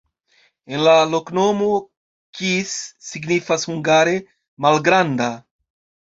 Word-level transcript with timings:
En 0.75 0.83
la 0.85 0.93
loknomo 1.09 1.67
kis 2.39 2.71
signifas 3.09 3.65
hungare: 3.71 4.15
malgranda. 4.67 5.29